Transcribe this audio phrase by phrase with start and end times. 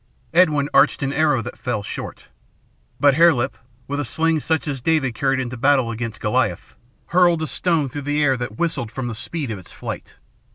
[0.33, 2.23] Edwin arched an arrow that fell short.
[2.99, 3.55] But Hare Lip,
[3.87, 6.73] with a sling such as David carried into battle against Goliath,
[7.09, 10.15] hurled a stone through the air that whistled from the speed of its flight.